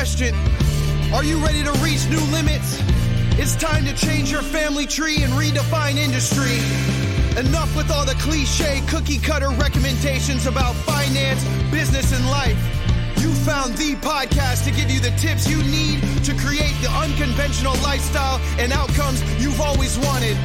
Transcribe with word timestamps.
question 0.00 0.34
Are 1.12 1.22
you 1.22 1.36
ready 1.44 1.62
to 1.62 1.72
reach 1.84 2.08
new 2.08 2.24
limits? 2.32 2.80
It's 3.36 3.54
time 3.54 3.84
to 3.84 3.94
change 3.94 4.32
your 4.32 4.40
family 4.40 4.86
tree 4.86 5.22
and 5.22 5.30
redefine 5.34 5.96
industry. 5.96 6.56
Enough 7.38 7.76
with 7.76 7.90
all 7.90 8.06
the 8.06 8.14
cliche 8.14 8.80
cookie 8.88 9.18
cutter 9.18 9.50
recommendations 9.50 10.46
about 10.46 10.74
finance, 10.88 11.44
business, 11.70 12.16
and 12.16 12.24
life. 12.30 12.56
You 13.20 13.30
found 13.44 13.76
the 13.76 13.94
podcast 13.96 14.64
to 14.64 14.70
give 14.70 14.90
you 14.90 15.00
the 15.00 15.14
tips 15.18 15.46
you 15.46 15.62
need 15.64 16.00
to 16.24 16.32
create 16.34 16.76
the 16.80 16.88
unconventional 16.96 17.74
lifestyle 17.82 18.40
and 18.58 18.72
outcomes 18.72 19.20
you've 19.38 19.60
always 19.60 19.98
wanted. 19.98 20.38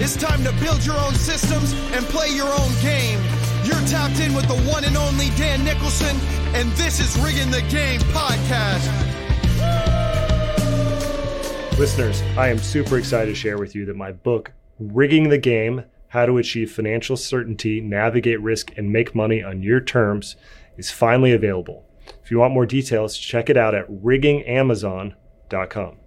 It's 0.00 0.16
time 0.16 0.42
to 0.44 0.52
build 0.52 0.86
your 0.86 0.96
own 0.96 1.14
systems 1.16 1.74
and 1.92 2.02
play 2.06 2.30
your 2.30 2.48
own 2.48 2.72
game. 2.80 3.20
You're 3.64 3.80
tapped 3.86 4.18
in 4.18 4.34
with 4.34 4.48
the 4.48 4.60
one 4.68 4.82
and 4.82 4.96
only 4.96 5.28
Dan 5.36 5.64
Nicholson, 5.64 6.16
and 6.52 6.68
this 6.72 6.98
is 6.98 7.16
Rigging 7.22 7.52
the 7.52 7.62
Game 7.70 8.00
podcast. 8.10 8.88
Listeners, 11.78 12.22
I 12.36 12.48
am 12.48 12.58
super 12.58 12.98
excited 12.98 13.30
to 13.30 13.36
share 13.36 13.58
with 13.58 13.76
you 13.76 13.86
that 13.86 13.94
my 13.94 14.10
book, 14.10 14.50
Rigging 14.80 15.28
the 15.28 15.38
Game 15.38 15.84
How 16.08 16.26
to 16.26 16.38
Achieve 16.38 16.72
Financial 16.72 17.16
Certainty, 17.16 17.80
Navigate 17.80 18.40
Risk, 18.40 18.76
and 18.76 18.92
Make 18.92 19.14
Money 19.14 19.44
on 19.44 19.62
Your 19.62 19.80
Terms, 19.80 20.34
is 20.76 20.90
finally 20.90 21.30
available. 21.30 21.84
If 22.24 22.32
you 22.32 22.40
want 22.40 22.54
more 22.54 22.66
details, 22.66 23.16
check 23.16 23.48
it 23.48 23.56
out 23.56 23.76
at 23.76 23.88
riggingamazon.com. 23.88 25.98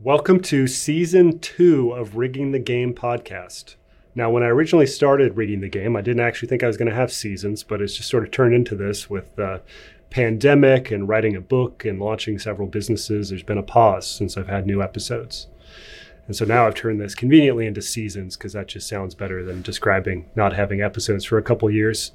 Welcome 0.00 0.40
to 0.40 0.66
season 0.66 1.38
two 1.38 1.92
of 1.92 2.16
Rigging 2.16 2.52
the 2.52 2.58
Game 2.58 2.94
podcast. 2.94 3.74
Now, 4.18 4.30
when 4.30 4.42
I 4.42 4.46
originally 4.46 4.88
started 4.88 5.36
Rigging 5.36 5.60
the 5.60 5.68
Game, 5.68 5.94
I 5.94 6.00
didn't 6.00 6.24
actually 6.24 6.48
think 6.48 6.64
I 6.64 6.66
was 6.66 6.76
going 6.76 6.90
to 6.90 6.94
have 6.96 7.12
seasons, 7.12 7.62
but 7.62 7.80
it's 7.80 7.94
just 7.94 8.10
sort 8.10 8.24
of 8.24 8.32
turned 8.32 8.52
into 8.52 8.74
this 8.74 9.08
with 9.08 9.36
the 9.36 9.62
pandemic 10.10 10.90
and 10.90 11.08
writing 11.08 11.36
a 11.36 11.40
book 11.40 11.84
and 11.84 12.00
launching 12.00 12.36
several 12.36 12.66
businesses. 12.66 13.28
There's 13.28 13.44
been 13.44 13.58
a 13.58 13.62
pause 13.62 14.08
since 14.08 14.36
I've 14.36 14.48
had 14.48 14.66
new 14.66 14.82
episodes. 14.82 15.46
And 16.26 16.34
so 16.34 16.44
now 16.44 16.66
I've 16.66 16.74
turned 16.74 17.00
this 17.00 17.14
conveniently 17.14 17.64
into 17.68 17.80
seasons 17.80 18.36
because 18.36 18.54
that 18.54 18.66
just 18.66 18.88
sounds 18.88 19.14
better 19.14 19.44
than 19.44 19.62
describing 19.62 20.28
not 20.34 20.52
having 20.52 20.82
episodes 20.82 21.24
for 21.24 21.38
a 21.38 21.42
couple 21.42 21.70
years 21.70 22.10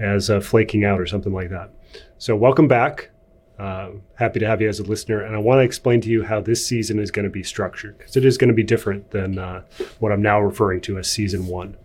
as 0.00 0.30
uh, 0.30 0.40
flaking 0.40 0.82
out 0.82 0.98
or 0.98 1.06
something 1.06 1.34
like 1.34 1.50
that. 1.50 1.68
So, 2.16 2.34
welcome 2.34 2.68
back. 2.68 3.10
Uh, 3.58 3.90
happy 4.16 4.40
to 4.40 4.46
have 4.46 4.60
you 4.60 4.68
as 4.68 4.80
a 4.80 4.82
listener. 4.82 5.22
And 5.22 5.36
I 5.36 5.38
want 5.38 5.58
to 5.58 5.62
explain 5.62 6.00
to 6.00 6.08
you 6.08 6.24
how 6.24 6.40
this 6.40 6.66
season 6.66 6.98
is 6.98 7.12
going 7.12 7.24
to 7.24 7.30
be 7.30 7.44
structured 7.44 7.96
because 7.98 8.16
it 8.16 8.24
is 8.24 8.36
going 8.36 8.48
to 8.48 8.54
be 8.54 8.64
different 8.64 9.12
than 9.12 9.38
uh, 9.38 9.62
what 10.00 10.10
I'm 10.10 10.22
now 10.22 10.40
referring 10.40 10.80
to 10.82 10.98
as 10.98 11.10
season 11.10 11.46
one. 11.46 11.76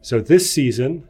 So, 0.00 0.20
this 0.20 0.50
season, 0.50 1.06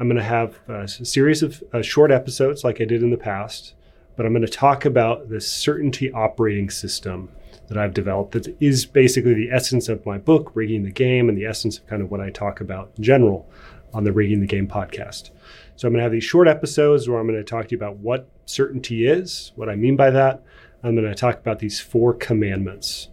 I'm 0.00 0.08
going 0.08 0.18
to 0.18 0.24
have 0.24 0.58
a 0.68 0.88
series 0.88 1.42
of 1.42 1.62
uh, 1.72 1.80
short 1.80 2.10
episodes 2.10 2.64
like 2.64 2.80
I 2.80 2.84
did 2.84 3.02
in 3.02 3.10
the 3.10 3.16
past, 3.16 3.74
but 4.16 4.26
I'm 4.26 4.32
going 4.32 4.44
to 4.44 4.48
talk 4.48 4.84
about 4.84 5.28
the 5.28 5.40
certainty 5.40 6.10
operating 6.10 6.68
system 6.68 7.30
that 7.68 7.78
I've 7.78 7.94
developed 7.94 8.32
that 8.32 8.56
is 8.60 8.84
basically 8.84 9.34
the 9.34 9.50
essence 9.50 9.88
of 9.88 10.04
my 10.04 10.18
book, 10.18 10.52
Rigging 10.54 10.82
the 10.82 10.90
Game, 10.90 11.28
and 11.28 11.38
the 11.38 11.46
essence 11.46 11.78
of 11.78 11.86
kind 11.86 12.02
of 12.02 12.10
what 12.10 12.20
I 12.20 12.30
talk 12.30 12.60
about 12.60 12.90
in 12.96 13.04
general 13.04 13.48
on 13.96 14.04
the 14.04 14.12
Rigging 14.12 14.40
the 14.40 14.46
Game 14.46 14.68
podcast. 14.68 15.30
So 15.74 15.88
I'm 15.88 15.94
going 15.94 16.00
to 16.00 16.02
have 16.02 16.12
these 16.12 16.22
short 16.22 16.48
episodes 16.48 17.08
where 17.08 17.18
I'm 17.18 17.26
going 17.26 17.42
to 17.42 17.44
talk 17.44 17.68
to 17.68 17.70
you 17.70 17.78
about 17.78 17.96
what 17.96 18.28
certainty 18.44 19.06
is, 19.06 19.52
what 19.56 19.70
I 19.70 19.74
mean 19.74 19.96
by 19.96 20.10
that. 20.10 20.42
I'm 20.82 20.94
going 20.94 21.08
to 21.08 21.14
talk 21.14 21.38
about 21.38 21.60
these 21.60 21.80
four 21.80 22.12
commandments. 22.12 23.08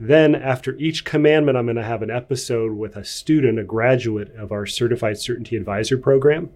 Then, 0.00 0.34
after 0.34 0.74
each 0.78 1.04
commandment, 1.04 1.56
I'm 1.56 1.66
going 1.66 1.76
to 1.76 1.84
have 1.84 2.02
an 2.02 2.10
episode 2.10 2.72
with 2.72 2.96
a 2.96 3.04
student, 3.04 3.60
a 3.60 3.64
graduate 3.64 4.34
of 4.34 4.50
our 4.50 4.66
Certified 4.66 5.18
Certainty 5.18 5.56
Advisor 5.56 5.96
program, 5.96 6.50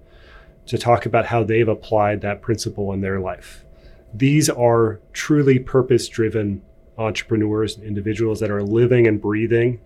to 0.66 0.76
talk 0.76 1.06
about 1.06 1.26
how 1.26 1.44
they've 1.44 1.68
applied 1.68 2.22
that 2.22 2.42
principle 2.42 2.92
in 2.92 3.02
their 3.02 3.20
life. 3.20 3.64
These 4.12 4.50
are 4.50 5.00
truly 5.12 5.60
purpose 5.60 6.08
driven 6.08 6.60
entrepreneurs 6.98 7.76
and 7.76 7.86
individuals 7.86 8.40
that 8.40 8.50
are 8.50 8.64
living 8.64 9.06
and 9.06 9.20
breathing 9.20 9.80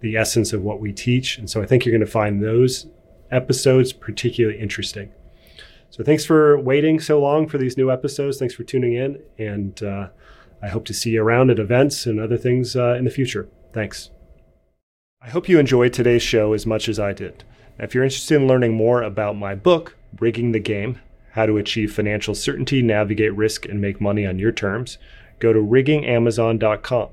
the 0.00 0.16
essence 0.16 0.52
of 0.52 0.62
what 0.62 0.80
we 0.80 0.92
teach. 0.92 1.38
And 1.38 1.48
so 1.48 1.62
I 1.62 1.66
think 1.66 1.84
you're 1.84 1.92
going 1.92 2.04
to 2.04 2.10
find 2.10 2.42
those 2.42 2.86
episodes 3.30 3.92
particularly 3.92 4.58
interesting. 4.58 5.12
So 5.90 6.04
thanks 6.04 6.24
for 6.24 6.58
waiting 6.58 7.00
so 7.00 7.20
long 7.20 7.48
for 7.48 7.58
these 7.58 7.76
new 7.76 7.90
episodes. 7.90 8.38
Thanks 8.38 8.54
for 8.54 8.64
tuning 8.64 8.94
in. 8.94 9.18
And 9.38 9.82
uh, 9.82 10.08
I 10.62 10.68
hope 10.68 10.84
to 10.86 10.94
see 10.94 11.10
you 11.10 11.22
around 11.22 11.50
at 11.50 11.58
events 11.58 12.06
and 12.06 12.20
other 12.20 12.36
things 12.36 12.76
uh, 12.76 12.94
in 12.94 13.04
the 13.04 13.10
future. 13.10 13.48
Thanks. 13.72 14.10
I 15.22 15.28
hope 15.30 15.48
you 15.48 15.58
enjoyed 15.58 15.92
today's 15.92 16.22
show 16.22 16.52
as 16.52 16.66
much 16.66 16.88
as 16.88 17.00
I 17.00 17.12
did. 17.12 17.44
If 17.78 17.94
you're 17.94 18.04
interested 18.04 18.36
in 18.36 18.46
learning 18.46 18.74
more 18.74 19.02
about 19.02 19.36
my 19.36 19.54
book, 19.54 19.96
Rigging 20.18 20.52
the 20.52 20.60
Game 20.60 21.00
How 21.32 21.46
to 21.46 21.58
Achieve 21.58 21.92
Financial 21.92 22.34
Certainty, 22.34 22.80
Navigate 22.80 23.34
Risk, 23.34 23.66
and 23.66 23.80
Make 23.80 24.00
Money 24.00 24.26
on 24.26 24.38
Your 24.38 24.52
Terms, 24.52 24.98
go 25.38 25.52
to 25.52 25.58
riggingamazon.com. 25.58 27.08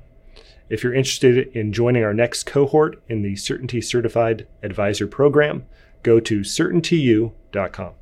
If 0.68 0.82
you're 0.82 0.94
interested 0.94 1.48
in 1.54 1.72
joining 1.72 2.04
our 2.04 2.14
next 2.14 2.44
cohort 2.44 3.02
in 3.08 3.22
the 3.22 3.36
Certainty 3.36 3.80
Certified 3.80 4.46
Advisor 4.62 5.06
Program, 5.06 5.66
go 6.02 6.20
to 6.20 6.40
certaintyu.com. 6.40 7.92